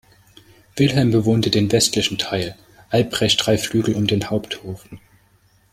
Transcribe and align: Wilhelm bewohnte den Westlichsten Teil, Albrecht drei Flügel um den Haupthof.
Wilhelm 0.77 1.11
bewohnte 1.11 1.51
den 1.51 1.71
Westlichsten 1.71 2.17
Teil, 2.17 2.55
Albrecht 2.89 3.45
drei 3.45 3.59
Flügel 3.59 3.93
um 3.93 4.07
den 4.07 4.31
Haupthof. 4.31 4.89